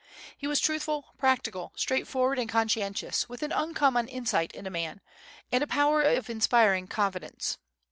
He 0.35 0.47
was 0.47 0.59
truthful, 0.59 1.13
practical, 1.19 1.73
straight 1.75 2.07
forward, 2.07 2.39
and 2.39 2.49
conscientious, 2.49 3.29
with 3.29 3.43
an 3.43 3.51
uncommon 3.51 4.07
insight 4.07 4.51
into 4.53 4.71
men, 4.71 4.99
and 5.51 5.63
a 5.63 5.67
power 5.67 6.01
of 6.01 6.27
inspiring 6.27 6.87
confidence. 6.87 7.59